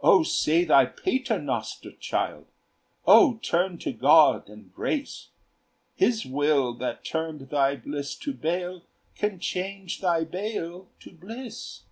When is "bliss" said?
7.76-8.14, 11.12-11.82